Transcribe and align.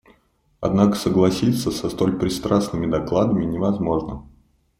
Однако 0.61 0.95
согласиться 0.95 1.69
со 1.69 1.87
столь 1.87 2.17
пристрастными 2.17 2.89
докладами 2.89 3.45
невозможно. 3.45 4.27